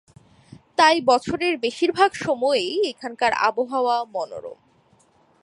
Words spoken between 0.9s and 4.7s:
বছরের বেশিরভাগ সময়েই এখানকার আবহাওয়া মনোরম।